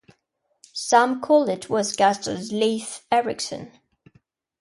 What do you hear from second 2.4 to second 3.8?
Leif Eriksson.